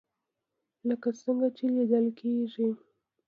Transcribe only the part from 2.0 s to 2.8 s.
کېږي